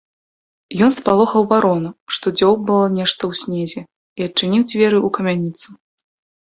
[0.85, 3.79] Ён спалохаў варону, што дзёўбала нешта ў снезе,
[4.21, 5.69] і адчыніў дзверы ў камяніцу.